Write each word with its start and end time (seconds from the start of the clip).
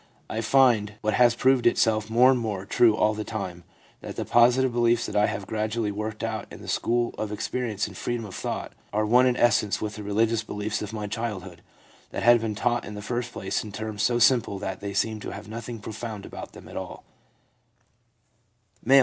I 0.31 0.41
find, 0.41 0.95
what 1.01 1.13
has 1.13 1.35
proved 1.35 1.67
itself 1.67 2.09
more 2.09 2.31
and 2.31 2.39
more 2.39 2.65
true 2.65 2.95
all 2.95 3.13
the 3.13 3.23
time, 3.23 3.63
that 3.99 4.15
the 4.15 4.25
positive 4.25 4.73
beliefs 4.73 5.05
that 5.05 5.15
I 5.15 5.27
have 5.27 5.45
gradually 5.45 5.91
worked 5.91 6.23
out 6.23 6.47
in 6.51 6.59
the 6.63 6.67
school 6.67 7.13
of 7.19 7.31
experience 7.31 7.87
in 7.87 7.93
freedom 7.93 8.25
of 8.25 8.33
thought 8.33 8.73
are 8.91 9.05
one 9.05 9.27
in 9.27 9.37
essence 9.37 9.79
with 9.79 9.97
the 9.97 10.01
religious 10.03 10.43
beliefs 10.43 10.81
of 10.81 10.91
my 10.91 11.05
childhood, 11.05 11.61
that 12.09 12.23
had 12.23 12.41
been 12.41 12.55
taught 12.55 12.83
in 12.83 12.95
the 12.95 13.03
first 13.03 13.31
place 13.31 13.63
in 13.63 13.71
terms 13.71 14.01
so 14.01 14.17
simple 14.17 14.57
that 14.57 14.79
they 14.79 14.95
seemed 14.95 15.21
to 15.21 15.33
have 15.33 15.47
nothing 15.47 15.77
profound 15.79 16.25
about 16.25 16.53
them 16.53 16.67
at 16.67 16.75
all/ 16.77 17.03
M., 18.83 18.89
30. 18.93 18.99